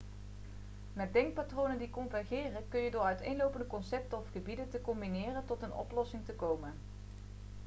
[0.93, 5.73] met denkpatronen die convergeren kun je door uiteenlopende concepten of gebieden te combineren tot een
[5.73, 6.73] oplossing te komen